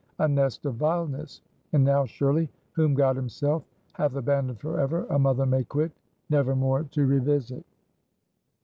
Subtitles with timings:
[0.17, 1.41] A nest of vileness!
[1.73, 3.61] And now, surely, whom God himself
[3.93, 5.91] hath abandoned forever, a mother may quit,
[6.27, 7.63] never more to revisit."